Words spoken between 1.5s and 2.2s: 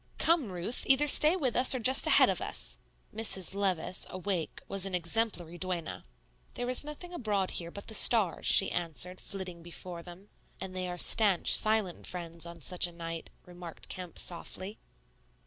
us or just